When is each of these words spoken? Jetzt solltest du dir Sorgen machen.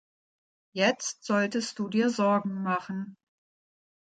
Jetzt 0.73 1.25
solltest 1.25 1.77
du 1.77 1.87
dir 1.87 2.09
Sorgen 2.09 2.63
machen. 2.63 3.17